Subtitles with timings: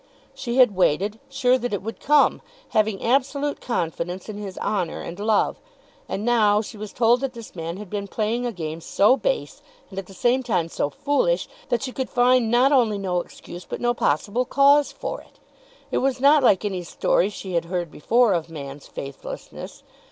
[0.33, 5.19] She had waited, sure that it would come, having absolute confidence in his honour and
[5.19, 5.61] love.
[6.09, 9.61] And now she was told that this man had been playing a game so base,
[9.91, 13.63] and at the same time so foolish, that she could find not only no excuse
[13.65, 15.37] but no possible cause for it.
[15.91, 19.83] It was not like any story she had heard before of man's faithlessness.